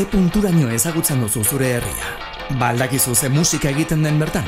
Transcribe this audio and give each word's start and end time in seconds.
ze 0.00 0.06
punturaino 0.06 0.70
ezagutzen 0.72 1.20
duzu 1.20 1.42
zure 1.44 1.66
herria. 1.74 2.06
Baldakizu 2.58 3.14
ze 3.14 3.28
musika 3.28 3.68
egiten 3.68 4.02
den 4.02 4.18
bertan. 4.18 4.46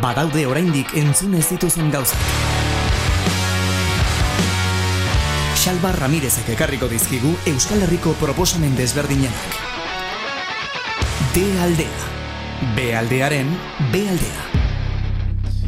Badaude 0.00 0.46
oraindik 0.48 0.94
entzun 0.96 1.34
ez 1.36 1.44
dituzun 1.50 1.90
gauzak. 1.92 2.22
Xalba 5.60 5.90
Ramirezek 5.92 6.48
ekarriko 6.54 6.88
dizkigu 6.88 7.34
Euskal 7.52 7.84
Herriko 7.84 8.14
proposamen 8.20 8.76
desberdinenak. 8.78 9.58
D 11.34 11.44
aldea. 11.66 12.06
B 12.76 12.88
aldearen 12.96 13.50
B 13.92 14.06
aldea. 14.14 14.46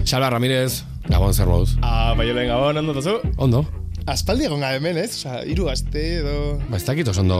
Xalba 0.07 0.31
Ramirez, 0.31 0.85
Gabon 1.11 1.35
zer 1.35 1.47
moduz. 1.47 1.77
Ah, 1.83 2.15
bai, 2.17 2.33
gabon, 2.33 2.77
ondo 2.79 2.95
tozu? 2.95 3.21
Ondo. 3.37 3.67
Aspaldi 4.11 4.47
egon 4.49 4.63
gabe 4.65 4.81
hemen, 4.81 4.97
ez? 4.99 5.13
Osa, 5.21 5.41
iru 5.47 5.69
aste 5.71 6.01
edo... 6.19 6.37
Ba, 6.67 6.79
ez 6.81 6.85
dakit 6.87 7.09
oso 7.13 7.23
ondo... 7.23 7.37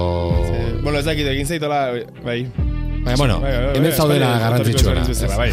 Eh, 0.47 0.77
bueno, 0.85 1.01
ez 1.01 1.07
dakit 1.09 1.27
egin 1.27 1.49
zaitola, 1.49 1.81
bai. 2.23 2.45
Baina, 3.01 3.17
bueno, 3.17 3.39
Bai, 3.43 3.51
bai, 3.51 3.65
bai, 3.65 3.73
hemen 3.79 3.89
bai, 3.89 3.97
zaudela 3.97 4.29
garrantzitsuena. 4.39 5.37
bai. 5.41 5.49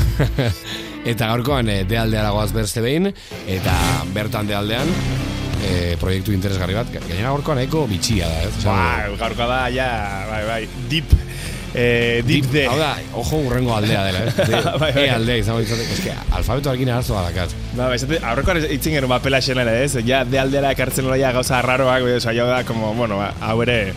eta 1.14 1.32
gaurkoan 1.32 1.72
eh, 1.74 1.80
de 1.90 1.98
aldeara 1.98 2.34
goaz 2.36 2.52
berste 2.54 2.84
behin, 2.86 3.10
eta 3.50 3.74
bertan 4.14 4.50
de 4.52 4.58
aldean, 4.60 4.92
eh, 5.66 5.96
proiektu 6.02 6.36
interesgarri 6.36 6.78
bat, 6.78 6.92
gainera 7.00 7.32
gaurkoan 7.32 7.64
eko 7.66 7.88
bitxia 7.90 8.30
da, 8.30 8.44
ez? 8.46 8.54
Ba, 8.68 8.78
gaurkoa 9.24 9.50
da, 9.56 9.62
ja, 9.74 9.90
bai, 10.30 10.44
bai, 10.52 10.62
deep, 10.92 11.18
eh, 11.74 12.24
deep, 12.26 12.46
de. 12.52 12.68
Hau 12.68 12.78
da, 12.80 12.94
ojo 13.14 13.38
urrengo 13.48 13.76
aldea 13.76 14.04
dela? 14.06 14.20
De, 14.38 14.62
Bai, 14.80 14.92
bai. 14.94 15.06
E 15.06 15.10
aldea 15.12 15.38
izango 15.44 15.60
ditzate. 15.64 15.88
Ez 15.94 16.00
que, 16.06 16.14
alfabetoarekin 16.38 16.90
arazoa 16.94 17.26
dakat. 17.30 17.56
Ba, 17.78 17.90
esate, 17.96 18.22
aurrekoan 18.24 18.64
itzin 18.70 18.98
genuen 18.98 19.12
papela 19.12 19.42
xenela, 19.42 19.74
ez? 19.84 19.98
Ja, 20.08 20.24
de 20.26 20.40
aldera 20.40 20.72
ekartzen 20.76 21.06
nola 21.08 21.20
ja 21.22 21.34
gauza 21.36 21.62
raroak, 21.66 22.08
bai, 22.08 22.20
jau 22.24 22.48
da, 22.48 22.64
como, 22.68 22.94
bueno, 22.98 23.18
ba, 23.22 23.34
hau 23.42 23.62
ere, 23.66 23.94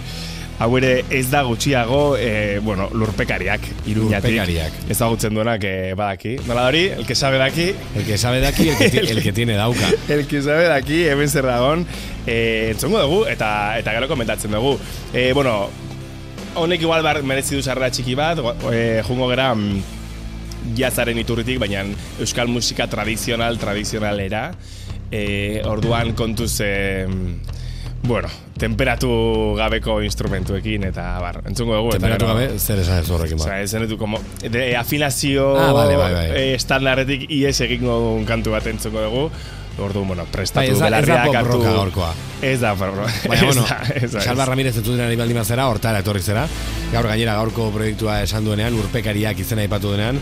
hau 0.60 0.68
ere 0.76 0.90
ez 1.08 1.26
da 1.32 1.40
gutxiago, 1.46 2.16
eh, 2.20 2.58
bueno, 2.62 2.90
lurpekariak, 2.92 3.64
iruñatik. 3.88 4.34
Lurpekariak. 4.34 4.72
Ezagutzen 4.92 5.34
duenak 5.34 5.64
eh, 5.64 5.94
badaki. 5.96 6.34
Nola 6.46 6.66
da 6.66 6.72
hori, 6.74 6.82
el 6.98 7.06
que 7.08 7.14
sabe 7.14 7.38
daki, 7.40 7.70
El 7.96 8.04
que 8.04 8.18
sabe 8.18 8.40
daki, 8.40 8.68
el 8.68 8.76
que, 8.76 8.98
el 9.14 9.22
que 9.22 9.32
tiene 9.32 9.54
dauka. 9.56 9.88
El 10.08 10.26
que 10.26 10.42
sabe 10.42 10.68
daki, 10.68 11.04
hemen 11.08 11.28
zer 11.32 11.46
dagon, 11.48 11.86
eh, 12.26 12.72
entzongo 12.74 13.00
dugu, 13.00 13.22
eta 13.26 13.78
eta 13.78 13.96
gero 13.96 14.08
komentatzen 14.08 14.52
dugu. 14.52 14.76
Eh, 15.14 15.30
bueno, 15.32 15.70
honek 16.56 16.80
igual 16.82 17.02
bar, 17.02 17.22
merezi 17.22 17.56
du 17.56 17.62
sarrera 17.62 17.90
txiki 17.90 18.14
bat, 18.18 18.38
eh, 18.72 19.02
jungo 19.06 19.28
gera 19.30 19.52
mm, 19.54 19.82
jazaren 20.78 21.18
iturritik, 21.22 21.58
baina 21.62 21.84
euskal 22.20 22.48
musika 22.52 22.86
tradizional, 22.90 23.58
tradizionalera. 23.58 24.50
Eh, 25.10 25.60
orduan 25.66 26.12
kontuz, 26.14 26.60
eh, 26.62 27.06
bueno, 28.02 28.28
temperatu 28.60 29.54
gabeko 29.58 29.98
instrumentuekin, 30.06 30.84
eta 30.90 31.06
bar, 31.20 31.40
entzungo 31.50 31.74
dugu. 31.76 31.88
eta 31.94 31.98
Temperatu 31.98 32.26
gero- 32.26 32.34
gabe, 32.38 32.58
zer 32.58 32.78
esan 32.78 33.00
ez 33.02 33.10
horrekin 33.10 33.38
ba. 33.38 33.44
Osea, 33.44 33.60
esan 33.62 33.88
dut, 33.88 33.98
como, 33.98 34.20
de 34.42 34.76
afinazio 34.76 35.56
Ah, 35.58 35.72
vale, 35.72 35.96
bai, 35.96 36.12
bai. 36.14 36.26
eh, 36.30 36.54
estandarretik 36.54 37.26
ies 37.30 37.60
egingo 37.60 37.98
duen 38.00 38.24
kantu 38.26 38.50
bat 38.54 38.66
entzuko 38.66 39.00
dugu. 39.02 39.30
Ordu, 39.80 40.04
bueno, 40.04 40.26
prestatu 40.30 40.72
Bai, 40.72 40.90
belarriak 40.90 41.26
pop 41.26 41.36
hartu. 41.40 42.04
Ez 42.42 42.60
da 42.60 42.74
pop 42.74 42.94
rocka. 42.94 43.28
Baina, 43.28 43.46
bueno, 43.46 43.64
Ez 43.94 44.12
da, 44.12 44.20
Salva 44.20 44.44
ez. 44.44 44.48
Ramirez 44.48 44.76
entzuten 44.76 45.04
ari 45.06 45.16
baldin 45.16 45.40
bazera, 45.40 45.66
hortara 45.68 46.00
etorri 46.04 46.22
zera. 46.22 46.46
Gaur 46.92 47.08
gainera 47.10 47.36
gaurko 47.40 47.70
proiektua 47.74 48.20
esan 48.24 48.44
duenean, 48.44 48.76
urpekariak 48.78 49.40
izena 49.40 49.62
aipatu 49.62 49.92
denean, 49.94 50.18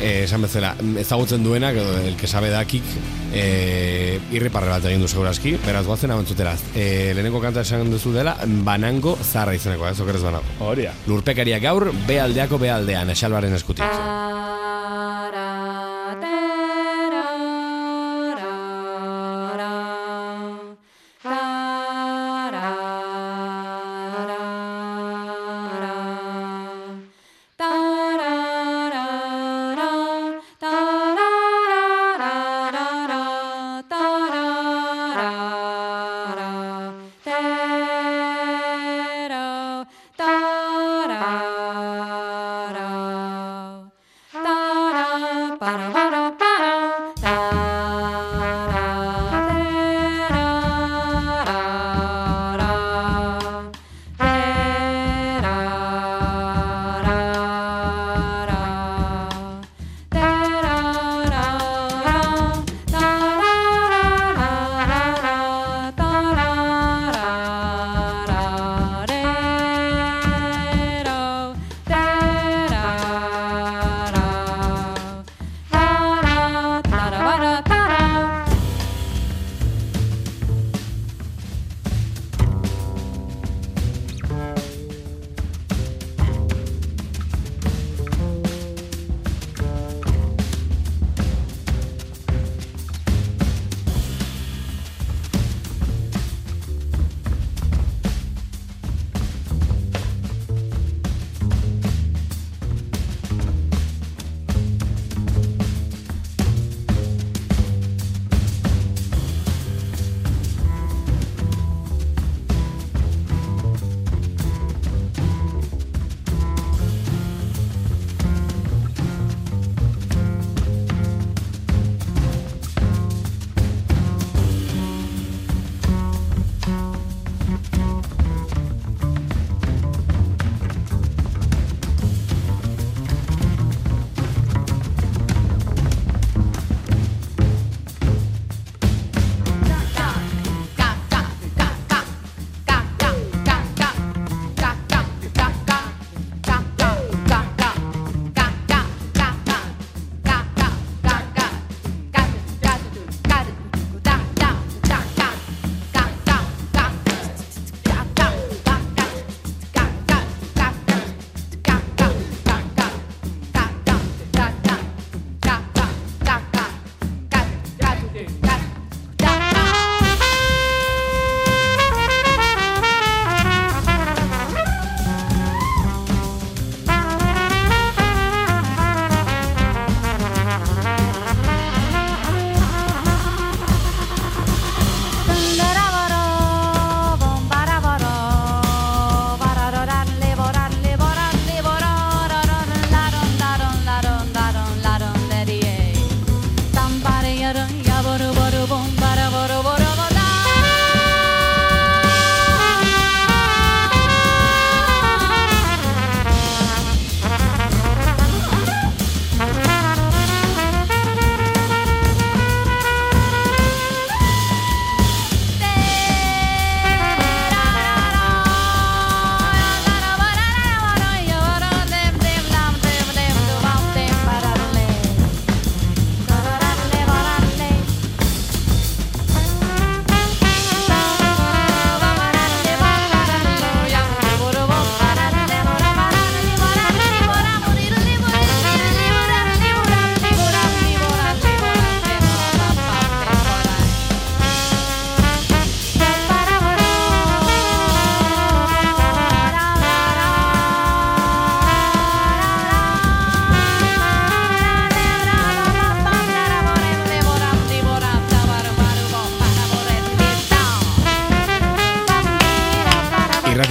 eh, 0.00 0.24
esan 0.24 0.42
bezala, 0.46 0.74
ezagutzen 1.00 1.44
duenak, 1.44 1.76
edo 1.76 1.98
el 1.98 2.16
que 2.16 2.26
sabe 2.26 2.50
dakik, 2.50 2.84
eh, 3.32 4.18
irriparre 4.32 4.70
bat 4.70 4.84
egin 4.84 5.00
du 5.00 5.08
segurazki, 5.08 5.56
beraz 5.66 5.84
guazen 5.86 6.10
hau 6.10 6.20
entzuteraz. 6.22 6.60
Eh, 6.74 7.12
lehenengo 7.14 7.40
kanta 7.40 7.66
esan 7.66 7.90
duzu 7.90 8.12
dela, 8.12 8.36
banango 8.46 9.16
zarra 9.22 9.54
izeneko, 9.54 9.88
ez 9.88 10.00
okerez 10.00 10.22
banago. 10.22 10.44
Hori 10.60 10.88
da. 10.88 10.96
Lurpekariak 11.06 11.62
gaur, 11.62 11.90
bealdeako 12.06 12.58
bealdean, 12.58 13.10
esalbaren 13.10 13.54
eskutik. 13.54 13.84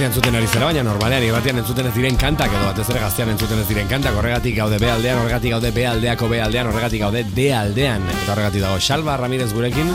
Irratian 0.06 0.22
zuten 0.22 0.36
ari 0.38 0.46
zera, 0.46 0.66
baina 0.68 0.82
normalean 0.86 1.24
irratian 1.26 1.58
entzuten 1.58 1.88
ez 1.88 1.94
diren 1.96 2.18
kantak, 2.20 2.52
edo 2.54 2.68
batez 2.68 2.84
ere 2.92 3.00
gaztean 3.02 3.32
entzuten 3.32 3.58
ez 3.58 3.66
diren 3.66 3.88
kantak, 3.90 4.14
horregatik 4.14 4.54
gaude 4.54 4.78
B 4.78 4.86
aldean, 4.92 5.18
horregatik 5.18 5.56
gaude 5.56 5.72
B 5.74 5.86
aldeako 5.90 6.30
B 6.30 6.40
aldean, 6.44 6.70
horregatik 6.70 7.02
gaude 7.02 7.24
D 7.34 7.50
aldean. 7.50 8.06
Eta 8.14 8.36
horregatik 8.36 8.62
dago 8.62 8.78
Salva 8.78 9.18
Ramirez 9.18 9.52
gurekin, 9.52 9.90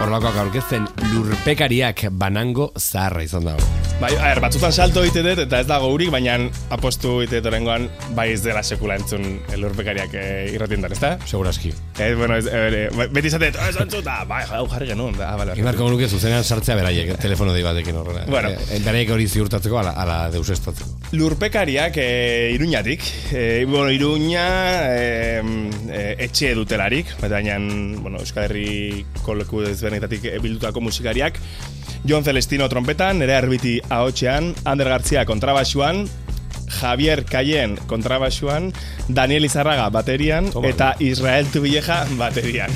horrelakoak 0.00 0.44
aurkezten 0.46 0.88
lurpekariak 1.12 2.06
banango 2.12 2.72
zaharra 2.78 3.26
izan 3.28 3.52
dago. 3.52 3.83
Bai, 4.00 4.10
a 4.18 4.32
ber, 4.32 4.40
batzutan 4.42 4.72
salto 4.74 5.04
egite 5.06 5.22
dut, 5.22 5.40
eta 5.44 5.60
ez 5.62 5.66
dago 5.68 5.86
urik, 5.94 6.10
baina 6.10 6.34
apostu 6.74 7.20
egite 7.22 7.38
dut 7.38 7.52
orengoan, 7.52 7.86
bai 8.16 8.26
ez 8.32 8.40
dela 8.42 8.62
sekula 8.66 8.96
entzun 8.98 9.38
lurpekariak 9.60 10.16
e, 10.18 10.24
irratien 10.56 10.82
dan, 10.82 10.92
ezta? 10.96 11.12
Segurazki. 11.30 11.70
Ez, 12.02 12.10
bueno, 12.18 12.36
ez, 12.40 12.48
e, 12.50 12.88
beti 13.14 13.30
izatet, 13.30 13.54
ez 13.68 13.78
entzuta, 13.84 14.18
bai, 14.28 14.42
hau 14.50 14.66
jarri 14.72 14.90
genuen, 14.90 15.14
da, 15.20 15.30
ah, 15.30 15.38
bale. 15.38 15.54
Imarko 15.62 15.86
nuke 15.94 16.10
zuzenean 16.10 16.42
sartzea 16.42 16.76
beraiek, 16.80 17.14
telefono 17.22 17.54
dei 17.54 17.62
batekin 17.64 18.02
horrela. 18.02 18.26
Bueno. 18.26 18.50
E, 18.66 18.82
beraiek 18.84 19.14
hori 19.14 19.30
ziurtatzeko, 19.30 19.78
ala, 19.84 19.94
ala 20.02 20.18
deusestatzeko. 20.34 21.03
Lurpekariak 21.14 21.96
e, 21.96 22.50
iruñatik, 22.54 23.02
e, 23.32 23.64
bueno, 23.66 23.90
iruña 23.90 24.90
e, 24.90 25.40
e, 25.88 26.02
etxe 26.26 26.54
dutelarik, 26.58 27.14
baina, 27.22 27.58
bueno, 28.02 28.18
Euskal 28.18 28.48
Herriko 28.48 29.36
leku 29.38 29.62
ezberdinetatik 29.62 30.26
bildutako 30.42 30.82
musikariak, 30.82 31.38
Jon 32.04 32.26
Celestino 32.26 32.68
trompetan, 32.68 33.22
nere 33.22 33.36
arbiti 33.38 33.78
ahotxean, 33.88 34.52
Ander 34.68 34.90
Gartzia 34.90 35.24
kontrabasuan, 35.24 36.04
Javier 36.74 37.24
Cayen 37.24 37.76
kontrabasuan, 37.86 38.72
Daniel 39.08 39.44
Izarraga 39.46 39.88
baterian, 39.94 40.50
Toma. 40.50 40.68
eta 40.68 40.94
Israel 40.98 41.46
Tubilleja 41.52 42.04
baterian. 42.18 42.70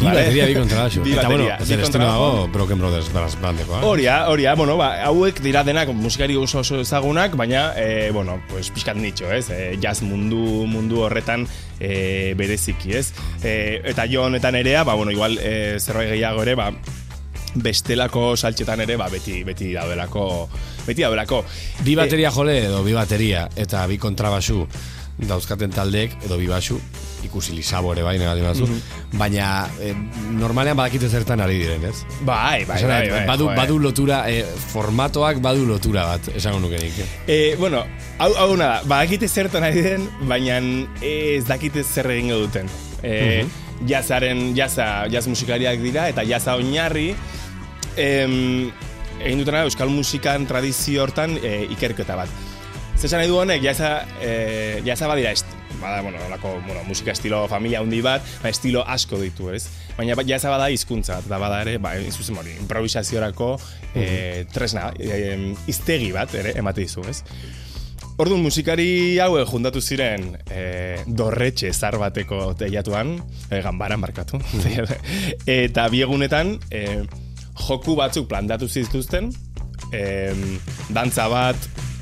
Bi 0.00 0.04
bateria, 0.10 0.46
bi 0.50 0.54
kontrabaxu. 0.58 1.02
Bi 1.04 1.12
Eta 1.14 1.28
bueno, 1.28 1.44
bateria, 1.44 1.66
Celestino 1.66 2.04
kontrabaxu. 2.04 2.36
dago 2.36 2.48
Broken 2.52 2.78
Brothers 2.78 3.38
bandekoa. 3.40 3.80
Horia, 3.86 4.16
horia, 4.28 4.54
bueno, 4.54 4.76
ba, 4.76 4.90
hauek 5.06 5.40
dira 5.44 5.62
denak 5.64 5.88
musikari 5.94 6.36
oso 6.36 6.60
oso 6.64 6.80
ezagunak, 6.80 7.36
baina, 7.36 7.72
e, 7.76 8.10
bueno, 8.10 8.40
pues, 8.50 8.70
pixkat 8.70 8.96
nitxo, 8.96 9.30
ez? 9.32 9.48
E, 9.50 9.76
jazz 9.80 10.02
mundu, 10.02 10.66
mundu 10.66 11.00
horretan 11.06 11.46
e, 11.80 12.34
bereziki, 12.36 12.92
ez? 12.98 13.12
E, 13.42 13.80
eta 13.84 14.06
jo 14.10 14.24
honetan 14.26 14.54
erea, 14.56 14.84
ba, 14.84 14.94
bueno, 14.94 15.12
igual 15.12 15.38
e, 15.38 15.78
zerbait 15.80 16.10
gehiago 16.16 16.42
ere, 16.42 16.54
ba, 16.58 16.72
bestelako 17.54 18.34
saltxetan 18.36 18.82
ere, 18.84 18.96
ba, 19.00 19.08
beti, 19.12 19.42
beti 19.44 19.72
daudelako, 19.74 20.48
beti 20.86 21.02
daudelako. 21.02 21.44
Bi 21.84 21.96
bateria 21.96 22.30
jole 22.30 22.58
edo 22.66 22.82
bi 22.86 22.92
bateria 22.94 23.48
eta 23.56 23.86
bi 23.86 23.98
kontrabaxu 23.98 24.66
dauzkaten 25.16 25.70
taldeek 25.72 26.12
edo 26.26 26.36
bi 26.36 26.46
basu 26.46 26.76
ikusi 27.24 27.54
lisabo 27.56 27.94
ere 27.94 28.02
bai 28.04 28.18
negatik 28.20 28.44
batzu, 28.44 28.66
Mhm. 28.66 29.18
baina 29.18 29.46
eh, 29.82 29.94
normalean 30.38 30.76
badakite 30.76 31.08
zertan 31.08 31.40
ari 31.40 31.56
diren, 31.58 31.84
ez? 31.88 32.04
Bai, 32.20 32.64
bai, 32.68 32.76
Esan 32.76 32.88
bai, 32.90 33.08
bai, 33.10 33.26
badu, 33.26 33.46
joe. 33.48 33.56
badu 33.56 33.78
lotura, 33.80 34.18
eh, 34.30 34.44
formatoak 34.72 35.40
badu 35.42 35.64
lotura 35.66 36.04
bat, 36.04 36.28
esango 36.36 36.60
nuke 36.60 36.78
nik. 36.78 36.98
eh? 36.98 37.08
E, 37.26 37.56
bueno, 37.56 37.82
hau, 38.18 38.32
hau 38.36 38.56
nada, 38.56 38.82
badakite 38.84 39.26
zertan 39.28 39.64
ari 39.64 39.82
den, 39.82 40.08
baina 40.28 40.60
ez 41.02 41.44
dakite 41.48 41.82
zer 41.82 42.10
egingo 42.10 42.38
duten. 42.44 42.68
E, 43.02 43.44
Jazaren, 43.86 44.54
jaza, 44.56 45.06
jaz 45.10 45.26
musikariak 45.26 45.80
dira, 45.82 46.08
eta 46.08 46.22
jaza 46.24 46.54
oinarri, 46.56 47.14
em, 47.96 48.70
egin 49.20 49.40
dutena 49.42 49.64
euskal 49.66 49.90
musikan 49.92 50.46
tradizio 50.46 51.02
hortan 51.04 51.38
e, 51.42 51.66
ikerketa 51.74 52.16
bat. 52.18 52.28
Zesan 52.96 53.20
nahi 53.20 53.28
du 53.28 53.36
honek, 53.36 53.60
jaza, 53.60 54.06
e, 54.24 54.80
jaza 54.86 55.08
badira 55.10 55.32
est, 55.36 55.46
bada, 55.82 56.00
bueno, 56.00 56.18
olako, 56.26 56.54
bueno, 56.66 56.82
musika 56.88 57.12
estilo 57.12 57.42
familia 57.48 57.80
handi 57.80 58.00
bat, 58.00 58.24
ba, 58.42 58.48
estilo 58.48 58.84
asko 58.88 59.18
ditu, 59.20 59.50
ez? 59.52 59.66
Baina 59.98 60.16
ba- 60.16 60.24
jaza 60.24 60.48
bada 60.52 60.70
hizkuntza, 60.72 61.18
eta 61.24 61.38
bada 61.38 61.60
ere, 61.66 61.76
ba, 61.78 61.92
zuzen 62.10 62.38
hori, 62.40 62.56
improvisaziorako 62.62 63.50
e, 63.94 64.46
tresna, 64.52 64.88
e, 64.98 65.54
iztegi 65.68 66.10
bat, 66.16 66.32
ere, 66.40 66.56
emate 66.56 66.86
dizu, 66.86 67.04
ez? 67.08 67.20
Orduan 68.16 68.40
musikari 68.40 69.18
hauek 69.20 69.50
juntatu 69.50 69.82
ziren 69.84 70.30
e, 70.48 71.02
dorretxe 71.04 71.68
zar 71.76 71.98
bateko 72.00 72.54
teiatuan, 72.56 73.18
e, 73.50 73.60
ganbaran 73.60 74.00
markatu, 74.00 74.40
eta 75.60 75.84
biegunetan 75.92 76.56
e, 76.70 77.04
joku 77.56 77.96
batzuk 77.98 78.28
plantatu 78.28 78.68
zituzten, 78.68 79.30
e, 79.92 80.02
dantza 80.88 81.28
bat, 81.32 81.56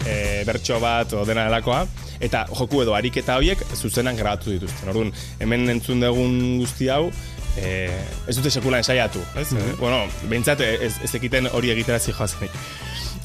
e, 0.06 0.42
bertso 0.46 0.80
bat, 0.82 1.12
o 1.12 1.24
dena 1.28 1.46
delakoa, 1.48 1.84
eta 2.24 2.44
joku 2.52 2.82
edo 2.84 2.94
ariketa 2.96 3.38
horiek 3.40 3.62
zuzenan 3.74 4.16
grabatu 4.16 4.54
dituzten. 4.54 4.90
Orduan, 4.92 5.12
hemen 5.42 5.68
entzun 5.76 6.02
dugun 6.04 6.58
guzti 6.62 6.90
hau, 6.92 7.08
e, 7.56 7.88
ez 8.28 8.36
dute 8.38 8.50
sekula 8.50 8.80
ensaiatu, 8.82 9.22
ez? 9.40 9.48
Bueno, 9.80 10.04
behintzat 10.30 10.64
ez, 10.66 10.94
ez 11.04 11.14
ekiten 11.20 11.50
hori 11.52 11.74
egitera 11.74 12.00
zijoazenik. 12.00 12.54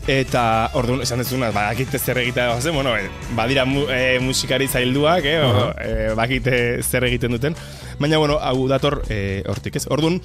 Eta, 0.10 0.72
orduan, 0.80 1.04
esan 1.04 1.22
dezuna, 1.22 1.52
badakite 1.54 2.00
zer 2.00 2.18
egitea 2.18 2.48
doazen, 2.50 2.74
bueno, 2.74 2.96
eh, 2.98 3.10
badira 3.38 3.66
mu, 3.70 3.84
e, 3.94 4.18
musikari 4.24 4.66
zailduak, 4.68 5.26
eh, 5.26 5.36
uh 5.44 5.50
Aha. 5.60 6.16
bakite 6.18 6.82
zer 6.82 7.06
egiten 7.06 7.36
duten. 7.36 7.58
Baina, 8.00 8.18
bueno, 8.18 8.40
hau 8.42 8.68
dator 8.68 9.04
e, 9.10 9.44
hortik, 9.46 9.76
ez? 9.76 9.86
Orduan, 9.92 10.18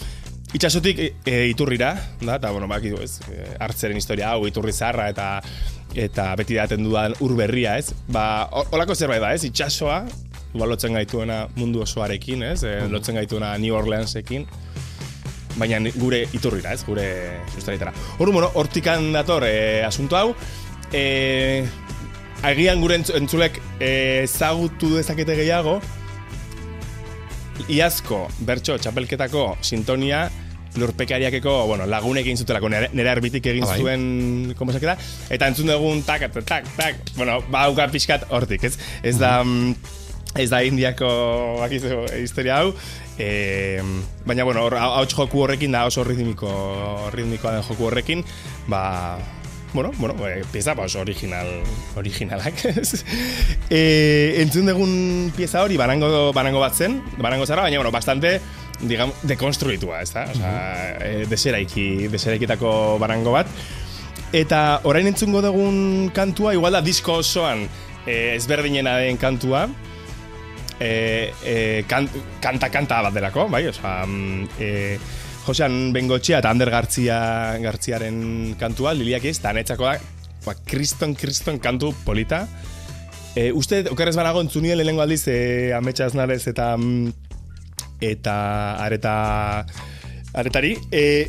itxasotik 0.55 1.01
e, 1.27 1.35
iturrira, 1.51 1.93
da, 2.23 2.37
eta, 2.39 2.51
bueno, 2.55 2.69
bakitu, 2.71 3.01
ez, 3.03 3.19
e, 3.31 3.45
hartzeren 3.61 3.99
historia 3.99 4.31
hau, 4.33 4.45
iturri 4.47 4.73
zarra, 4.73 5.09
eta 5.11 5.41
eta 5.95 6.29
beti 6.35 6.57
daten 6.59 6.83
dudan 6.83 7.13
ur 7.23 7.35
berria, 7.39 7.77
ez? 7.79 7.93
Ba, 8.11 8.49
ho- 8.51 8.65
holako 8.75 8.95
zerbait 8.99 9.23
da, 9.23 9.33
ez? 9.35 9.45
Itxasoa, 9.47 10.01
igual 10.55 10.71
lotzen 10.75 10.95
gaituena 10.95 11.45
mundu 11.57 11.83
osoarekin, 11.85 12.43
ez? 12.53 12.63
E, 12.67 12.77
lotzen 12.91 13.15
gaituena 13.19 13.53
New 13.63 13.75
Orleansekin, 13.79 14.47
baina 15.59 15.79
gure 15.99 16.25
iturrira, 16.35 16.73
ez, 16.75 16.83
gure 16.87 17.07
sustraietara. 17.55 17.93
Hor, 18.19 18.33
bueno, 18.35 18.51
hortikan 18.55 19.13
dator 19.15 19.47
e, 19.47 19.83
asunto 19.87 20.19
hau, 20.19 20.33
e, 20.93 21.65
agian 22.43 22.81
gure 22.83 22.99
entz- 22.99 23.15
entzulek 23.19 23.61
e, 23.79 24.23
ezagutu 24.27 24.97
dezakete 24.97 25.37
gehiago, 25.39 25.79
iazko 27.71 28.25
bertso 28.45 28.75
txapelketako 28.83 29.45
sintonia 29.65 30.25
lurpekariakeko, 30.81 31.67
bueno, 31.67 31.87
lagunek 31.87 32.27
egin 32.27 32.41
zutelako, 32.41 32.69
nere, 32.73 32.89
nere 32.93 33.11
arbitik 33.13 33.47
egin 33.47 33.65
Ah, 33.65 33.73
bai. 33.75 33.81
zuen, 33.81 34.55
sekera, 34.73 34.97
eta 35.31 35.49
entzun 35.49 35.67
dugun 35.71 36.03
tak, 36.03 36.27
tak, 36.33 36.45
tak, 36.45 36.65
tak, 36.77 36.97
bueno, 37.17 37.41
ba, 37.51 37.65
hauka 37.69 37.89
pixkat 37.93 38.27
hortik, 38.31 38.65
ez? 38.65 38.79
Ez 39.03 39.19
da, 39.19 39.43
mm, 39.45 39.75
ez 40.37 40.49
da 40.51 40.63
indiako 40.67 41.07
bakizu 41.61 42.07
historia 42.19 42.59
hau, 42.59 42.75
e, 43.19 43.81
baina, 44.27 44.45
bueno, 44.45 44.65
hor, 44.67 44.75
hau 44.75 45.05
joku 45.07 45.45
horrekin 45.45 45.73
da 45.73 45.85
oso 45.87 46.05
ritmiko, 46.05 46.51
ritmikoa 47.15 47.55
den 47.55 47.63
joku 47.63 47.87
horrekin, 47.87 48.25
ba, 48.67 49.19
bueno, 49.73 49.93
bueno, 49.99 50.15
e, 50.27 50.43
pieza 50.53 50.75
ba 50.75 50.85
oso 50.85 51.01
original, 51.01 51.47
originalak, 51.97 52.65
ez? 52.83 53.05
E, 53.71 54.43
entzun 54.43 54.67
dugun 54.67 55.33
pieza 55.37 55.63
hori, 55.63 55.77
banango, 55.77 56.33
banango 56.33 56.61
bat 56.63 56.75
zen, 56.75 57.01
banango 57.19 57.47
zara, 57.47 57.63
baina, 57.63 57.79
bueno, 57.79 57.93
bastante, 57.95 58.41
digamos, 58.89 59.17
dekonstruitua, 59.23 60.03
ez 60.03 60.13
da? 60.15 60.27
Osa, 60.31 60.53
e, 61.01 61.25
deseraiki, 61.31 62.09
deseraikitako 62.13 62.75
barango 63.03 63.35
bat. 63.35 63.51
Eta 64.35 64.81
orain 64.91 65.07
entzungo 65.07 65.43
dugun 65.45 66.11
kantua, 66.15 66.55
igual 66.57 66.75
da 66.75 66.83
disko 66.83 67.21
osoan 67.23 67.67
e, 68.07 68.35
ezberdinena 68.35 68.97
den 69.03 69.19
kantua, 69.21 69.69
e, 70.81 71.33
e, 71.45 71.57
kan, 71.89 72.09
kanta 72.43 72.71
kanta 72.73 73.03
bat 73.07 73.15
delako, 73.15 73.47
bai, 73.53 73.67
oza, 73.71 74.03
mm, 74.07 74.49
e, 74.59 74.99
Josean 75.45 75.93
Bengotxea 75.93 76.41
eta 76.41 76.51
Ander 76.51 76.71
Gartzia, 76.73 77.19
Gartziaren 77.61 78.55
kantua, 78.61 78.95
liliak 78.97 79.27
ez, 79.29 79.37
eta 79.39 79.53
netzako 79.53 79.91
da, 79.91 79.99
ba, 80.47 80.55
kriston, 80.67 81.15
kriston 81.19 81.61
kantu 81.61 81.93
polita. 82.05 82.47
E, 83.35 83.51
uste, 83.53 83.83
okerrez 83.91 84.15
banago 84.17 84.41
entzunien 84.45 84.79
lehenengo 84.79 85.03
aldiz, 85.03 85.25
e, 85.29 85.73
ametsa 85.77 86.07
aznarez 86.09 86.45
eta 86.49 86.73
mm, 86.79 87.24
eta 88.01 88.37
areta 88.85 89.67
aretari, 90.35 90.77
e, 90.91 91.27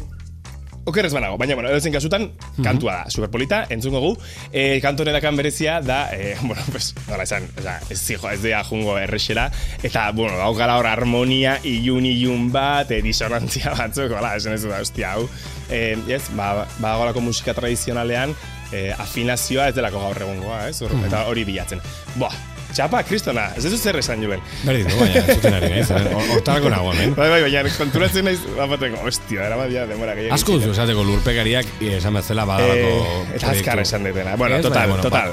Okerrez 0.85 1.13
banago, 1.13 1.37
baina, 1.41 1.55
bueno, 1.57 1.69
edozein 1.73 1.95
kasutan, 1.95 2.27
kantua 2.61 2.93
da, 2.93 3.05
superpolita, 3.09 3.63
entzungo 3.73 4.03
gu. 4.03 4.11
E, 4.53 4.77
kantu 4.83 5.01
honetakan 5.01 5.39
berezia 5.39 5.79
da, 5.81 6.11
e, 6.13 6.35
bueno, 6.45 6.61
pues, 6.69 6.91
nola 7.07 7.25
esan, 7.25 7.47
oza, 7.57 7.79
ez 7.89 7.97
zijo, 7.97 8.29
ez 8.29 8.37
dira 8.43 8.61
jungo 8.63 8.99
errexera, 9.01 9.47
eta, 9.81 10.11
bueno, 10.13 10.37
hau 10.45 10.53
gara 10.53 10.77
hor 10.77 10.85
harmonia, 10.85 11.57
ilun 11.65 12.05
ilun 12.05 12.51
bat, 12.53 12.93
e, 12.93 13.01
disonantzia 13.01 13.73
batzuk, 13.79 14.13
hola, 14.13 14.35
esan 14.37 14.53
ez 14.53 14.61
da, 14.61 14.77
hostia, 14.77 15.15
hau. 15.15 15.25
E, 15.73 15.97
ez, 16.05 16.27
ba, 16.37 16.67
ba 16.77 16.93
musika 17.17 17.57
tradizionalean, 17.57 18.37
e, 18.71 18.91
afinazioa 18.93 19.71
ez 19.71 19.75
delako 19.75 20.05
gaur 20.05 20.21
egungoa, 20.21 20.67
ez, 20.69 20.83
Hor- 20.85 20.93
eta 21.01 21.25
hori 21.25 21.49
bilatzen. 21.49 21.81
Boa, 22.13 22.29
txapa, 22.75 23.01
kristona, 23.07 23.47
ez 23.55 23.63
dut 23.63 23.79
zer 23.79 23.95
esan 24.01 24.21
juen. 24.25 24.41
Berdin 24.67 24.89
du, 24.91 24.97
baina, 24.99 25.23
zuten 25.33 25.53
ari 25.55 25.69
naiz, 25.71 25.87
eh? 25.95 26.03
Hor- 26.11 26.29
hortarako 26.35 26.69
nago 26.73 26.91
hemen. 26.93 27.15
Bai, 27.15 27.29
bai, 27.31 27.41
baina 27.47 27.63
konturatzen 27.77 28.25
naiz, 28.27 28.39
bapateko, 28.57 28.99
hostia, 29.07 29.47
erabadia 29.47 29.85
demora 29.89 30.13
gehiago. 30.17 30.35
Asko 30.35 30.59
duzu 30.59 30.73
esateko 30.75 31.03
lurpekariak, 31.07 31.65
eh, 31.79 31.97
esan 32.01 32.13
bezala 32.19 32.45
badalako 32.45 32.93
Eh, 32.95 33.35
eta 33.39 33.51
azkar 33.55 33.79
esan 33.85 34.03
detena. 34.03 34.35
Bueno, 34.35 34.57
Ez, 34.59 34.61
total, 34.67 34.89
bueno, 34.89 35.03
total. 35.03 35.31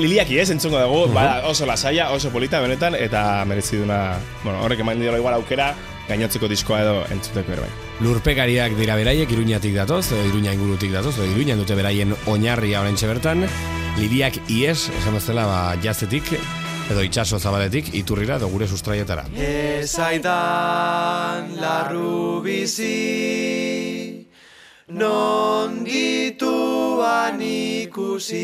Liliaki 0.00 0.38
ez, 0.38 0.48
entzungo 0.50 0.78
dugu, 0.80 1.00
bada 1.12 1.46
oso 1.48 1.66
lasaia, 1.66 2.10
oso 2.14 2.30
polita 2.30 2.60
benetan, 2.60 2.94
eta 2.94 3.44
merezi 3.44 3.76
duna, 3.82 4.14
bueno, 4.44 4.62
horrek 4.64 4.80
eman 4.80 5.00
diola 5.00 5.18
igual 5.18 5.34
aukera, 5.34 5.74
gainotzeko 6.08 6.48
diskoa 6.48 6.78
edo 6.84 6.94
entzuteko 7.10 7.52
ere 7.52 7.60
bai. 7.66 7.70
Lurpekariak 8.00 8.72
dira 8.78 8.96
beraiek 8.96 9.30
Iruñatik 9.30 9.74
datoz, 9.74 10.12
Iruña 10.12 10.54
ingurutik 10.54 10.92
datoz, 10.92 11.18
Iruñan 11.18 11.58
dute 11.60 11.74
beraien 11.74 12.14
oinarria 12.26 12.80
oraintxe 12.80 13.06
bertan. 13.10 13.44
Liriak 14.00 14.38
ies, 14.48 14.88
esan 14.88 15.12
bezala, 15.12 15.44
ba, 15.44 15.76
jaztetik, 15.84 16.24
edo 16.88 17.04
itxaso 17.04 17.36
zabaletik, 17.36 17.92
iturrira, 17.98 18.38
edo 18.40 18.48
gure 18.48 18.64
sustraietara. 18.64 19.28
Ezaidan 19.36 21.52
larru 21.60 22.40
bizi, 22.40 24.24
non 24.88 25.84
dituan 25.84 27.44
ikusi, 27.44 28.40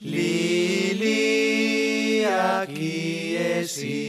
liliak 0.00 1.12
iesi. 2.72 4.00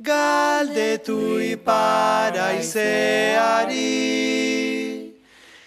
Galdetu 0.00 1.44
iparaizeari, 1.50 3.84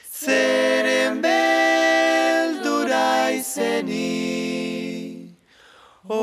zeren 0.10 0.61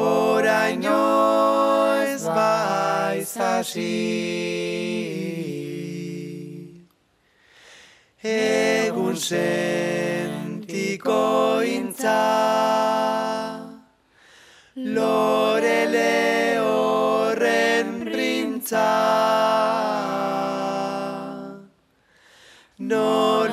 oraino 0.09 2.03
ez 2.03 2.25
baiz 2.25 3.37
hasi. 3.37 3.97
Egun 8.23 9.17
sentiko 9.17 11.23
intza, 11.63 12.21
lorele 14.75 16.59
horren 16.65 17.89
printza. 18.05 18.89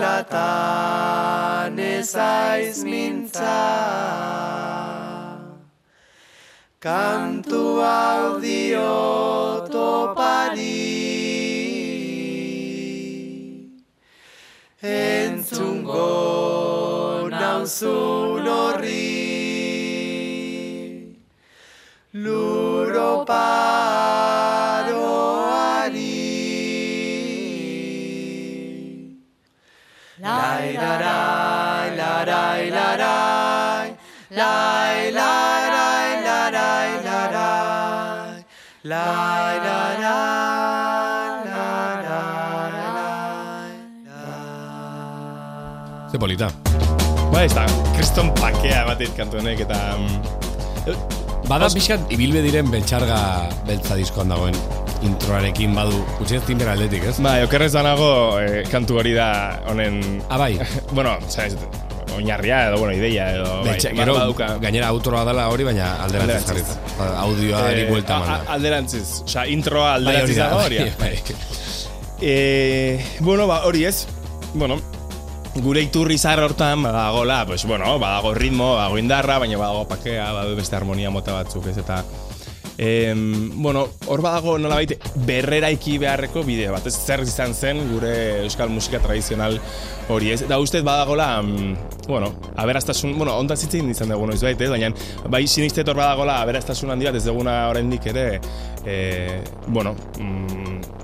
Nolatan 0.05 1.79
ezaiz 1.79 2.83
mintza, 2.83 4.54
kantu 6.85 7.81
audio 7.81 8.93
topari. 9.73 10.93
Entzungo 14.85 16.13
nauzun 17.33 18.45
horri, 18.45 19.09
luro 22.13 23.11
paroari. 23.31 24.53
Lai 30.21 30.67
larai, 30.83 31.87
larai, 31.99 32.63
larai, 32.77 33.87
lai 34.29 34.97
larai. 35.17 35.64
Ze 46.11 46.19
polita. 46.21 46.47
Ba, 47.33 47.43
ez 47.43 47.51
da, 47.51 47.65
kriston 47.97 48.29
pakea 48.37 48.85
batit 48.87 49.11
kantu 49.17 49.41
honek, 49.41 49.65
eta... 49.65 49.79
mm, 49.97 51.15
Bada 51.45 51.67
pixkat, 51.69 52.07
ibilbe 52.13 52.41
diren 52.41 52.69
beltxarga 52.73 53.17
beltza 53.67 53.97
diskoan 53.99 54.31
dagoen 54.33 54.55
introarekin 55.05 55.75
badu, 55.77 55.99
utzi 56.23 56.39
ez 56.39 56.43
timber 56.47 56.71
aldetik, 56.71 57.03
ez? 57.11 57.17
Ba, 57.21 57.35
okerrez 57.45 57.73
banago, 57.75 58.11
eh, 58.41 58.63
kantu 58.71 59.01
hori 59.01 59.13
da 59.17 59.27
honen... 59.69 59.99
Ah, 60.29 60.39
bai. 60.41 60.55
bueno, 60.97 61.17
zera, 61.29 61.51
ez, 61.51 61.84
oinarria 62.15 62.67
edo, 62.69 62.77
bueno, 62.77 62.93
ideia 62.93 63.31
edo... 63.35 63.63
Beltxa, 63.63 63.89
bai, 63.89 63.97
gero, 63.97 64.13
baduka. 64.15 64.47
gainera 64.61 64.87
autoroa 64.87 65.25
dela 65.25 65.47
hori, 65.49 65.63
baina 65.63 65.95
alderantziz 66.03 66.45
Alderantziz. 66.49 66.77
jarriz. 66.77 66.97
Ba, 66.99 67.19
Audioa 67.25 67.61
Eh, 67.69 67.73
eri 67.73 67.85
buelta 67.89 68.19
manda. 68.19 68.41
Alderantziz, 68.53 69.21
osea, 69.25 69.45
introa 69.47 69.95
hori 69.95 70.05
alderantziz 70.05 70.37
dago 70.37 70.59
hori. 70.65 70.77
bai, 70.77 70.91
bai. 70.99 71.15
Eh, 72.21 73.05
bueno, 73.19 73.47
ba, 73.47 73.65
hori 73.65 73.85
ez. 73.85 74.07
Bueno, 74.53 74.79
gure 75.55 75.81
iturri 75.81 76.17
zahar 76.17 76.39
hortan 76.43 76.83
badagola, 76.83 77.45
pues, 77.45 77.65
bueno, 77.65 77.97
badago 77.99 78.33
ritmo, 78.33 78.75
badago 78.75 78.97
indarra, 78.97 79.39
baina 79.39 79.57
badago 79.57 79.87
pakea, 79.87 80.31
badago 80.31 80.55
beste 80.55 80.75
harmonia 80.75 81.09
mota 81.09 81.33
batzuk, 81.33 81.67
ez, 81.67 81.77
eta... 81.77 82.03
Em, 82.77 83.61
bueno, 83.61 83.87
hor 84.07 84.21
badago 84.21 84.57
nolabait 84.59 84.97
berreraiki 85.27 85.97
beharreko 86.01 86.43
bideo 86.43 86.73
bat, 86.75 86.87
ez 86.87 86.95
zer 86.95 87.23
izan 87.23 87.53
zen 87.53 87.79
gure 87.93 88.11
euskal 88.43 88.69
musika 88.69 88.99
tradizional 88.99 89.59
hori, 90.11 90.33
ez? 90.35 90.41
Da 90.49 90.59
ustez 90.59 90.83
badagola, 90.83 91.41
mm, 91.41 92.07
bueno, 92.07 92.33
aberastasun, 92.55 93.17
bueno, 93.17 93.37
ondan 93.39 93.57
zitzen 93.57 93.89
izan 93.89 94.11
dugu 94.11 94.27
noiz 94.27 94.41
bait, 94.43 94.59
ez? 94.59 94.69
Baina, 94.69 94.91
bai 95.29 95.45
sinistet 95.47 95.87
hor 95.87 96.01
badagola 96.01 96.41
aberastasun 96.43 96.91
handi 96.91 97.07
bat 97.07 97.15
ez 97.15 97.23
duguna 97.25 97.69
oraindik 97.69 98.11
ere, 98.11 98.41
eh, 98.85 99.41
bueno, 99.67 99.95
mm, 100.19 100.94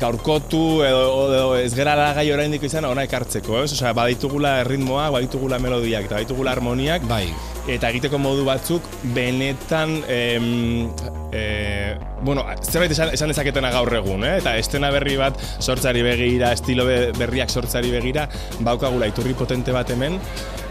gaurkotu 0.00 0.80
edo, 0.86 1.02
edo 1.34 1.56
ez 1.60 1.72
gara 1.76 2.12
gai 2.16 2.26
oraindik 2.32 2.62
izan 2.66 2.86
ona 2.88 3.04
ekartzeko, 3.08 3.60
ez? 3.64 3.72
Osea, 3.76 3.92
baditugula 3.96 4.56
erritmoak, 4.64 5.12
baditugula 5.18 5.58
melodiak, 5.62 6.06
eta 6.08 6.18
baditugula 6.18 6.54
harmoniak, 6.56 7.04
Bai. 7.10 7.26
eta 7.68 7.90
egiteko 7.92 8.18
modu 8.18 8.44
batzuk 8.48 8.82
benetan 9.14 9.98
em, 10.08 10.88
e, 11.32 11.96
bueno, 12.24 12.44
zerbait 12.64 12.92
esan, 12.96 13.12
esan 13.14 13.30
dezaketena 13.32 13.70
gaur 13.74 13.92
egun, 14.00 14.24
eh? 14.24 14.36
eta 14.40 14.56
estena 14.58 14.90
berri 14.94 15.16
bat 15.20 15.38
sortzari 15.60 16.02
begira, 16.06 16.52
estilo 16.56 16.86
be- 16.88 17.12
berriak 17.18 17.50
sortzari 17.52 17.92
begira, 17.92 18.28
baukagula 18.60 19.06
iturri 19.12 19.34
potente 19.38 19.72
bat 19.76 19.90
hemen, 19.94 20.18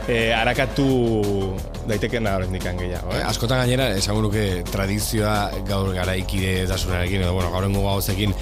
e, 0.09 0.31
arakatu 0.33 0.89
daitekena 1.89 2.35
horrendik 2.37 2.63
gehiago. 2.65 3.13
Eh, 3.13 3.19
Eh? 3.21 3.23
askotan 3.29 3.61
gainera, 3.63 3.89
esango 3.97 4.21
nuke 4.27 4.63
tradizioa 4.71 5.51
gaur 5.67 5.93
garaikide 5.95 6.65
dasunarekin, 6.69 7.23
edo, 7.25 7.33
bueno, 7.33 7.49
gaur 7.53 7.65
engo 7.65 7.81
gauzekin, 7.87 8.33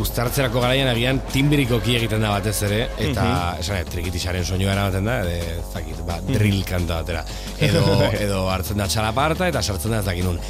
uztartzerako 0.00 0.60
garaian 0.62 0.88
agian 0.90 1.20
timbirikoki 1.32 1.96
egiten 1.98 2.22
da 2.24 2.32
batez 2.34 2.56
ere, 2.66 2.80
eta, 2.98 3.26
esan, 3.60 3.78
eh, 3.78 3.84
trikitisaren 3.90 4.44
soinua 4.44 4.72
eramaten 4.74 5.08
da, 5.08 5.18
edo, 5.22 5.64
zakit, 5.72 6.00
ba, 6.06 6.18
drill 6.26 6.64
kanta 6.68 7.00
batera. 7.02 7.24
Edo, 7.62 7.84
edo 8.24 8.44
hartzen 8.52 8.80
da 8.80 8.88
txalaparta 8.90 9.48
eta 9.52 9.62
sartzen 9.62 9.94
da 9.94 10.02
ez 10.02 10.08
dakit 10.08 10.26
nun. 10.26 10.40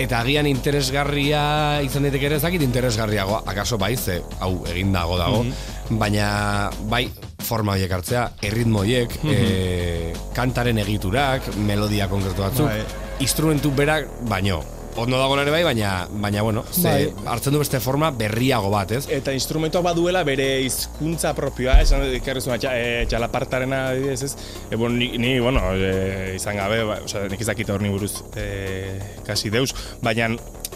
Eta 0.00 0.20
agian 0.24 0.48
interesgarria 0.50 1.42
izan 1.86 2.06
daiteke 2.08 2.30
ere, 2.30 2.40
ez 2.40 2.46
dakit 2.46 2.64
interesgarriago, 2.66 3.40
akaso 3.50 3.78
bai, 3.80 3.94
ze, 3.96 4.20
hau, 4.40 4.54
egin 4.70 4.92
dago 4.96 5.18
dago, 5.20 5.44
baina, 5.90 6.70
bai, 6.90 7.06
forma 7.40 7.74
horiek 7.74 7.92
hartzea, 7.92 8.26
erritmo 8.46 8.84
horiek, 8.84 9.16
eh, 9.32 10.12
kantaren 10.36 10.78
egiturak, 10.82 11.48
melodia 11.66 12.08
konkretu 12.08 12.44
batzuk, 12.44 12.68
Bai. 12.68 12.84
instrumentu 13.24 13.72
berak, 13.74 14.06
baino, 14.28 14.60
ondo 14.96 15.18
dago 15.18 15.38
ere 15.40 15.50
bai, 15.52 15.62
baina, 15.64 15.90
baina 16.10 16.42
bueno, 16.42 16.64
ze, 16.72 17.12
hartzen 17.26 17.54
du 17.54 17.60
beste 17.62 17.80
forma 17.80 18.10
berriago 18.10 18.70
bat, 18.72 18.92
ez? 18.92 19.04
Eta 19.12 19.32
instrumentoa 19.36 19.82
baduela 19.86 20.22
bere 20.26 20.48
hizkuntza 20.66 21.32
propioa, 21.36 21.80
esan 21.84 22.04
ikarri 22.16 22.42
zuen 22.42 22.60
txa, 22.60 22.74
e, 22.76 23.04
txalapartarena 23.10 23.84
adibidez, 23.90 24.22
ez? 24.26 24.32
E, 24.70 24.76
bueno, 24.76 24.96
ni, 24.96 25.12
ni, 25.18 25.38
bueno, 25.40 25.62
e, 25.74 26.34
izan 26.36 26.58
gabe, 26.60 26.82
ba, 26.88 27.00
osea, 27.06 27.28
nik 27.30 27.40
ez 27.40 27.50
dakit 27.52 27.70
hor 27.70 27.86
buruz 27.90 28.12
e, 28.36 28.98
kasi 29.26 29.50
deus, 29.50 29.72
baina 30.02 30.32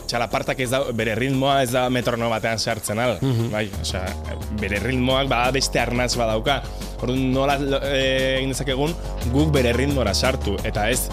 txalapartak 0.09 0.61
ez 0.61 0.71
da, 0.71 0.83
bere 0.97 1.15
ritmoa 1.19 1.63
ez 1.65 1.71
da 1.73 1.87
metrono 1.91 2.29
batean 2.33 2.61
sartzen 2.61 3.01
al, 3.01 3.19
bai, 3.53 3.67
osea, 3.83 4.05
bere 4.61 4.81
ritmoak 4.85 5.29
bada 5.31 5.53
beste 5.55 5.81
arnaz 5.81 6.13
badauka, 6.21 6.61
orduan 7.03 7.31
nola 7.35 7.57
egin 7.91 8.53
dezakegun 8.53 8.95
guk 9.33 9.53
bere 9.55 9.73
ritmora 9.77 10.15
sartu, 10.15 10.57
eta 10.65 10.89
ez 10.93 11.09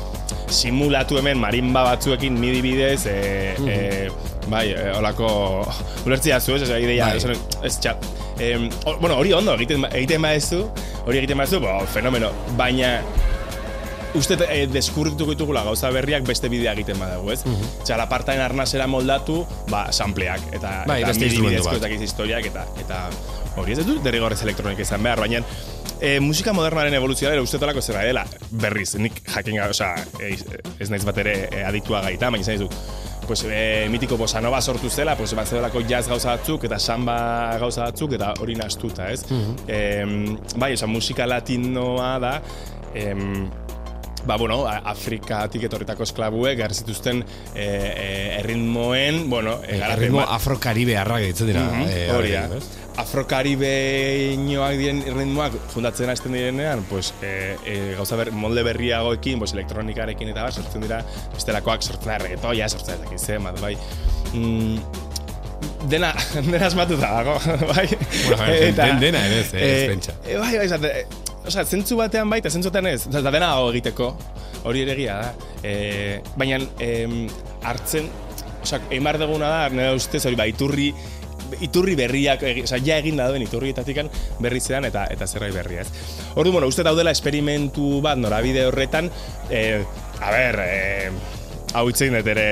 simulatu 0.51 1.17
hemen 1.19 1.39
marimba 1.41 1.83
batzuekin 1.87 2.37
midi 2.39 2.61
bidez, 2.61 3.05
e, 3.07 3.55
e, 3.67 4.09
bai, 4.51 4.67
e, 4.73 4.91
olako 4.97 5.31
ulertzia 6.05 6.39
zu, 6.39 6.55
ez, 6.55 6.69
ideia, 6.69 7.07
Bai. 7.11 7.17
esan, 7.17 7.35
ez, 7.63 7.75
txa, 7.79 7.95
em, 8.39 8.69
o- 8.85 8.97
bueno, 9.01 9.17
hori 9.21 9.33
ondo, 9.33 9.55
egiten, 9.59 9.85
egiten 9.91 10.21
badezu, 10.21 10.63
hori 11.05 11.21
egiten 11.23 11.37
badezu, 11.41 11.61
bo, 11.63 11.79
fenomeno, 11.93 12.31
baina 12.57 12.97
uste 14.13 14.35
e, 14.49 14.65
deskurrituko 14.67 15.31
ditugula 15.31 15.63
gauza 15.63 15.89
berriak 15.95 16.25
beste 16.27 16.49
bidea 16.51 16.73
egiten 16.75 16.99
badago, 16.99 17.31
ez? 17.31 17.45
Mm 17.47 17.69
Txalapartaren 17.87 18.41
arnasera 18.43 18.85
moldatu, 18.87 19.41
ba, 19.71 19.85
sampleak, 19.95 20.49
eta, 20.53 20.81
Bai, 20.87 20.99
eta 21.01 21.13
beste 21.13 21.29
bidezko 21.31 21.77
historiak, 22.03 22.45
eta, 22.51 22.65
eta 22.83 22.99
hori 23.57 23.75
ez 23.75 23.79
ez 23.79 23.85
du 23.87 23.97
derrigorrez 24.03 24.41
elektronik 24.45 24.79
izan 24.79 25.03
behar, 25.03 25.19
baina 25.19 25.41
e, 26.01 26.19
musika 26.19 26.53
modernaren 26.53 26.95
evoluzioa 26.97 27.31
dela 27.33 27.45
uste 27.45 27.59
tolako 27.61 27.81
zera 27.81 28.03
dela, 28.07 28.25
berriz, 28.51 28.95
nik 28.99 29.21
jakin, 29.27 29.59
osea, 29.67 29.93
e, 30.19 30.33
ez 30.79 30.89
naiz 30.89 31.03
bat 31.07 31.21
ere 31.23 31.37
e, 31.51 31.63
aditua 31.67 32.01
gaita, 32.07 32.31
baina 32.33 32.45
izan 32.45 32.59
dizut, 32.59 32.75
pues, 33.27 33.43
e, 33.45 33.87
mitiko 33.93 34.17
bossa 34.17 34.41
nova 34.41 34.61
sortu 34.61 34.89
zela, 34.89 35.15
pues, 35.15 35.33
bat 35.37 35.47
zedelako 35.47 35.83
jazz 35.87 36.07
gauza 36.09 36.35
batzuk, 36.35 36.65
eta 36.69 36.79
samba 36.79 37.17
gauza 37.61 37.85
batzuk, 37.89 38.17
eta 38.17 38.33
hori 38.41 38.57
nastuta, 38.59 39.11
ez? 39.13 39.25
Em, 39.67 40.37
bai, 40.57 40.73
oza, 40.73 40.89
musika 40.89 41.27
latinoa 41.29 42.15
da, 42.19 42.33
em, 42.95 43.49
ba, 44.25 44.37
bueno, 44.37 44.65
Afrikatik 44.67 45.63
etorritako 45.67 46.03
esklabuek 46.03 46.57
gar 46.59 46.73
zituzten 46.73 47.23
e, 47.55 47.65
e, 47.65 48.07
erritmoen, 48.39 49.29
bueno, 49.29 49.57
e, 49.65 49.79
Erritmo 49.81 50.21
afrokaribe 50.21 50.97
arrak 50.97 51.25
ditzen 51.25 51.51
dira. 51.51 51.65
Mhm, 51.71 51.89
eh, 51.89 52.07
hori 52.15 52.31
da. 52.35 52.45
ez? 52.57 52.63
Afrokaribeñoak 53.01 54.75
diren 54.77 55.01
ritmoak 55.15 55.55
fundatzen 55.73 56.09
hasten 56.11 56.35
direnean, 56.35 56.83
pues, 56.89 57.13
e, 57.21 57.55
e, 57.65 57.77
gauza 57.97 58.15
ber, 58.19 58.31
molde 58.31 58.63
berriagoekin, 58.67 59.39
pues, 59.39 59.53
elektronikarekin 59.53 60.33
eta 60.33 60.43
bat, 60.47 60.53
sortzen 60.59 60.83
dira, 60.85 61.01
bestelakoak 61.33 61.81
sortzen 61.83 62.13
da 62.13 62.19
reggaetoia, 62.21 62.69
sortzen 62.69 62.99
da 62.99 63.05
dakiz, 63.05 63.27
bai. 63.39 63.55
bai. 63.61 63.77
Mm, 64.33 64.77
dena, 65.89 66.13
dena 66.51 66.65
asmatuta 66.67 67.09
dago, 67.21 67.39
bai. 67.73 67.87
Bueno, 68.27 68.45
den- 68.77 68.99
dena 68.99 69.25
ez, 69.27 69.53
ez 69.53 69.89
pentsa. 69.89 70.13
E, 70.25 70.37
bai, 70.37 70.57
bai, 70.57 70.67
zate, 70.69 70.93
e, 71.01 71.20
Osa, 71.41 71.63
zentzu 71.65 71.97
batean 71.97 72.29
baita, 72.29 72.51
zentzutan 72.53 72.85
ez, 72.85 73.07
eta 73.09 73.31
dena 73.33 73.47
dago 73.55 73.71
egiteko, 73.71 74.11
hori 74.69 74.83
ere 74.83 74.93
egia 74.93 75.15
da. 75.17 75.47
E, 75.65 75.73
baina, 76.37 76.59
em, 76.83 77.23
hartzen, 77.65 78.09
osa, 78.61 78.77
egin 78.91 79.07
behar 79.07 79.17
duguna 79.23 79.49
da, 79.49 79.63
nire 79.73 79.95
ustez, 79.97 80.21
hori 80.29 80.37
ba, 80.37 80.45
iturri, 80.49 80.91
iturri 81.65 81.97
berriak, 81.97 82.45
egi, 82.51 82.65
osa, 82.67 82.77
ja 82.85 82.99
egin 83.01 83.17
dauden 83.19 83.41
iturrietatik 83.43 84.03
berri 84.39 84.61
zean 84.61 84.85
eta 84.87 85.07
eta 85.11 85.27
zerbait 85.27 85.55
berria 85.55 85.81
ez. 85.81 85.89
Ordu, 86.35 86.53
bueno, 86.53 86.69
uste 86.69 86.85
daudela 86.85 87.11
esperimentu 87.11 87.99
bat 88.05 88.21
norabide 88.21 88.67
horretan, 88.69 89.09
e, 89.49 89.81
a 90.21 90.31
ber, 90.31 90.61
e, 90.61 91.11
hau 91.73 91.87
itzen 91.89 92.19
dut 92.19 92.31
ere, 92.35 92.47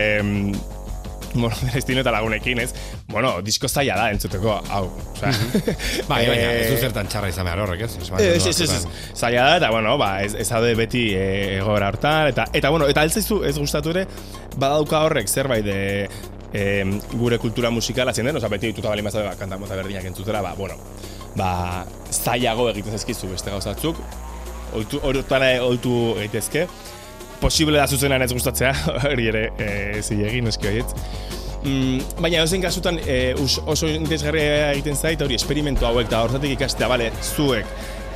bueno, 1.41 1.55
destino 1.73 2.01
eta 2.01 2.11
lagunekin, 2.11 2.59
ez? 2.59 2.73
Bueno, 3.07 3.35
disko 3.45 3.69
zaila 3.69 3.97
da 3.99 4.09
entzuteko, 4.13 4.55
hau. 4.69 4.85
Osea, 5.13 5.33
Bai, 6.09 6.23
baina, 6.27 6.33
eh, 6.35 6.63
ez 6.63 6.71
du 6.73 6.79
zertan 6.81 7.09
txarra 7.11 7.29
izan 7.29 7.47
behar 7.47 7.63
horrek, 7.65 7.85
ez? 7.85 7.97
Ez, 7.99 8.47
ez, 8.47 8.61
ez, 8.65 8.81
zaila 9.13 9.45
da, 9.51 9.59
eta, 9.61 9.69
bueno, 9.75 9.97
ba, 10.01 10.11
ez, 10.25 10.33
ez 10.33 10.47
daude 10.49 10.73
beti 10.79 11.05
e, 11.13 11.29
egoera 11.59 11.91
hortan, 11.93 12.31
eta, 12.33 12.47
eta, 12.53 12.73
bueno, 12.73 12.89
eta 12.89 13.05
altzaizu 13.05 13.43
ez 13.47 13.55
gustatu 13.59 13.93
ere, 13.93 14.05
badauka 14.57 15.03
horrek 15.05 15.29
zerbait 15.29 15.65
de, 15.65 15.79
e, 16.53 16.63
gure 17.13 17.37
kultura 17.37 17.69
musikala 17.69 18.13
zen 18.13 18.29
den, 18.29 18.41
oza, 18.41 18.49
beti 18.49 18.73
dituta 18.73 18.89
bali 18.89 19.05
mazade, 19.05 19.27
ba, 19.29 19.37
kanta 19.39 19.59
mota 19.61 19.77
berdinak 19.77 20.09
entzutera, 20.09 20.41
ba, 20.45 20.55
bueno, 20.57 20.79
ba, 21.37 21.85
zailago 22.11 22.69
egiten 22.73 22.97
zaizkizu 22.97 23.29
beste 23.33 23.53
gauzatzuk, 23.53 24.01
oitu, 24.77 25.01
horretara 25.05 25.53
oitu 25.65 26.15
egitezke, 26.17 26.67
posible 27.41 27.77
da 27.77 27.87
zuzenan 27.87 28.21
ez 28.21 28.31
gustatzea, 28.33 28.73
hori 29.11 29.29
ere, 29.31 29.45
e, 29.57 29.69
zilegi, 30.01 30.41
noski 30.45 30.71
horietz. 30.71 30.89
Mm, 31.59 32.21
baina 32.23 32.43
ozen 32.45 32.61
kasutan 32.63 33.01
e, 33.03 33.33
oso 33.35 33.87
interesgarria 33.91 34.69
egiten 34.71 34.95
zait 34.95 35.21
hori 35.21 35.35
esperimentu 35.35 35.87
hauek 35.89 36.07
eta 36.07 36.21
hortatik 36.23 36.55
ikastea, 36.55 36.87
bale, 36.91 37.11
zuek 37.35 37.67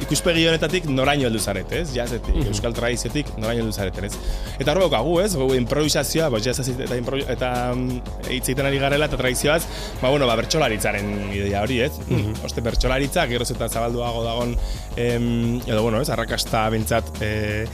ikuspegi 0.04 0.46
honetatik 0.50 0.88
noraino 0.92 1.28
heldu 1.28 1.40
zarete, 1.40 1.82
ez? 1.84 1.92
Jazetik, 1.96 2.36
euskal 2.50 2.76
tradiziotik 2.76 3.30
noraino 3.38 3.64
heldu 3.64 3.76
zarete, 3.76 4.08
ez? 4.08 4.18
Eta 4.60 4.74
hor 4.74 4.82
daukagu, 4.86 5.16
ez? 5.24 5.32
Improvisazioa, 5.58 6.30
ba, 6.34 6.42
jazz 6.44 6.66
eta, 6.74 6.98
impro, 7.00 7.20
eta 7.20 7.52
mm, 7.76 8.16
hitz 8.34 8.54
ari 8.54 8.82
garela 8.82 9.08
eta 9.10 9.20
tradizioaz, 9.20 9.62
ba, 10.02 10.10
bueno, 10.10 10.28
ba, 10.30 10.38
bertsolaritzaren 10.40 11.12
ideia 11.32 11.64
hori, 11.64 11.82
ez? 11.88 11.94
Mm 12.10 12.32
Oste, 12.44 12.64
bertsolaritzak, 12.66 13.30
geroz 13.32 13.50
eta 13.54 13.70
zabalduago 13.70 14.24
dagon, 14.26 14.56
em, 15.00 15.62
edo, 15.62 15.82
bueno, 15.86 16.02
ez? 16.02 16.10
Arrakasta 16.14 16.66
bentsat, 16.74 17.14
e, 17.24 17.66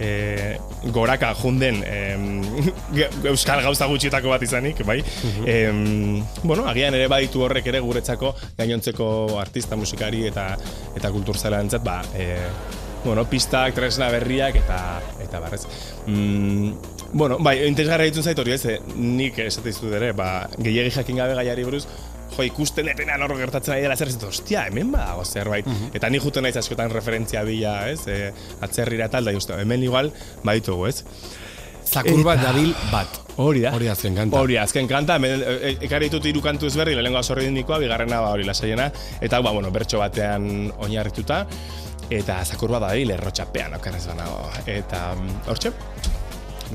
e, 0.00 0.56
goraka 0.94 1.32
junden 1.34 1.82
ge- 2.96 3.08
euskal 3.30 3.62
gauza 3.62 3.86
gutxietako 3.90 4.30
bat 4.32 4.42
izanik, 4.42 4.82
bai. 4.86 4.98
Em, 5.46 6.22
bueno, 6.42 6.66
agian 6.70 6.94
ere 6.94 7.08
baditu 7.10 7.42
horrek 7.46 7.66
ere 7.72 7.80
guretzako 7.84 8.34
gainontzeko 8.58 9.38
artista, 9.40 9.76
musikari 9.76 10.26
eta 10.30 10.50
eta 10.96 11.10
kulturzaleantzat, 11.14 11.82
ba, 11.84 12.00
e, 12.14 12.36
bueno, 13.04 13.24
pistak, 13.30 13.74
tresna 13.76 14.08
berriak 14.10 14.56
eta 14.58 14.78
eta 15.22 15.40
barrez. 15.40 15.64
Mm, 16.06 16.72
bueno, 17.12 17.38
bai, 17.40 17.56
interesgarra 17.68 18.04
ditzen 18.04 18.24
zait 18.26 18.38
hori 18.38 18.52
ez, 18.56 18.64
eh, 18.66 18.78
nik 18.96 19.38
esate 19.46 19.70
dizut 19.70 19.92
ere, 19.96 20.12
ba, 20.12 20.48
gehiegi 20.58 20.90
jakin 20.98 21.16
gabe 21.22 21.36
gaiari 21.38 21.64
buruz, 21.64 21.84
jo, 22.36 22.44
ikusten 22.46 22.88
detenan 22.90 23.22
hor 23.24 23.34
gertatzen 23.38 23.74
ari 23.74 23.86
dela 23.86 23.96
zer, 23.96 24.12
ez 24.12 24.28
ostia, 24.28 24.66
hemen 24.70 24.92
badago 24.92 25.24
zerbait. 25.24 25.68
Eta 25.94 26.10
ni 26.10 26.20
juten 26.22 26.46
naiz 26.46 26.56
askotan 26.60 26.92
referentzia 26.94 27.44
bila, 27.46 27.80
ez, 27.90 28.00
e, 28.06 28.32
atzerrira 28.64 29.08
tal, 29.12 29.28
da, 29.28 29.34
justu, 29.36 29.56
hemen 29.58 29.84
igual, 29.86 30.12
baditugu, 30.44 30.88
ez? 30.90 31.02
Zakur 31.88 32.20
bat 32.24 32.42
dabil 32.42 32.74
bat. 32.92 33.22
Hori 33.40 33.62
da. 33.62 33.72
Hori 33.76 33.88
azken 33.88 34.16
kanta. 34.18 34.40
Hori, 34.42 34.56
azken 34.60 34.88
kanta, 34.90 35.16
hemen, 35.16 35.40
e, 35.40 35.58
e, 35.70 35.74
ekarri 35.88 36.10
ditut 36.10 36.26
hiru 36.28 36.42
kantu 36.44 36.68
ezberri, 36.68 36.96
lehenengoa 36.98 37.22
zorri 37.22 37.46
dindikoa, 37.48 37.78
bigarrena 37.80 38.20
ba 38.24 38.32
hori 38.34 38.44
lasaiena, 38.48 38.90
eta 39.24 39.40
ba, 39.44 39.54
bueno, 39.56 39.70
bertso 39.74 40.02
batean 40.02 40.72
oinarrituta, 40.84 41.44
eta 42.10 42.40
zakur 42.44 42.72
bat 42.74 42.86
dabil 42.88 43.12
errotxapean, 43.14 43.76
okarrez 43.78 44.04
banago. 44.10 44.42
Eta, 44.66 45.14
mm, 45.14 45.40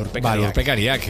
hortxe, 0.01 0.21
Ba, 0.21 0.35
lurpekariak. 0.35 0.43
lurpekariak, 0.47 1.03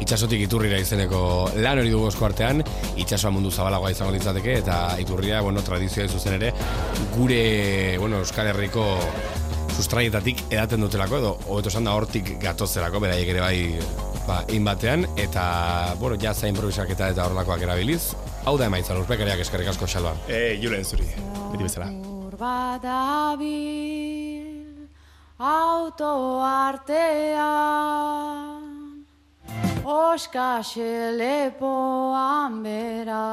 itxasotik 0.00 0.40
iturrira 0.46 0.78
izeneko 0.80 1.50
lan 1.56 1.78
hori 1.82 1.90
dugu 1.92 2.08
esku 2.08 2.24
artean, 2.24 2.62
itxasoa 2.96 3.30
mundu 3.34 3.50
zabalagoa 3.50 3.90
izango 3.92 4.12
litzateke, 4.12 4.58
eta 4.62 4.96
iturria, 5.02 5.40
bueno, 5.42 5.62
tradizioa 5.62 6.08
zuzen 6.08 6.34
ere, 6.38 6.52
gure, 7.16 7.96
bueno, 7.98 8.18
Euskal 8.24 8.46
Herriko 8.52 8.84
sustraietatik 9.76 10.42
edaten 10.50 10.80
dutelako, 10.84 11.18
edo, 11.18 11.38
hobeto 11.48 11.68
esan 11.72 11.84
da 11.84 11.94
hortik 11.96 12.34
gatozelako, 12.42 13.00
beraiek 13.00 13.28
ere 13.34 13.40
bai, 13.40 13.78
ba, 14.26 14.44
batean, 14.70 15.06
eta, 15.16 15.94
bueno, 16.00 16.16
jazza 16.20 16.48
improvisaketa 16.48 17.08
eta 17.14 17.26
horlakoak 17.28 17.62
erabiliz, 17.62 18.14
hau 18.44 18.56
da 18.58 18.66
emaitza, 18.66 18.94
lurpekariak 18.94 19.40
eskerrik 19.40 19.68
asko 19.72 19.86
xalba. 19.86 20.16
E, 20.28 20.58
julen 20.62 20.84
zuri, 20.84 21.08
beti 21.52 21.62
bezala. 21.64 21.90
Badabil 22.40 24.19
auto 25.40 26.44
artean 26.44 27.80
Oskase 29.82 31.16
lepoan 31.16 32.62
bera. 32.62 33.24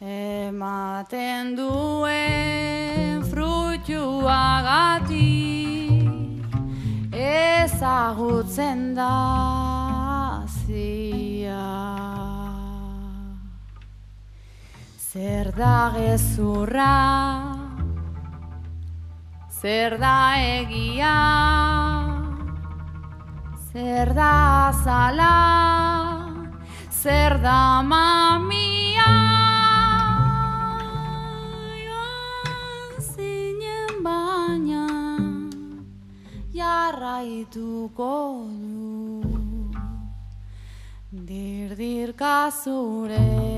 Ematen 0.00 1.52
duen 1.52 3.20
frutuagatik 3.28 5.12
ezagutzen 7.12 8.96
da 8.96 9.12
zia. 10.48 11.23
Zer 15.14 15.52
da 15.54 15.92
gezurra, 15.94 17.54
zer 19.48 19.94
da 19.96 20.34
egia, 20.42 21.12
zer 23.70 24.10
da 24.12 24.70
azala, 24.70 25.36
zer 26.90 27.38
da 27.46 27.80
mamia. 27.86 29.06
Zinen 32.98 34.02
baina 34.02 34.88
jarraituko 36.58 38.12
du. 38.50 39.70
Dirdirka 41.30 42.50
zure 42.50 43.54